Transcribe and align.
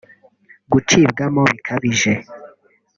Gucibwamo 0.71 1.41
bikabije 1.51 2.11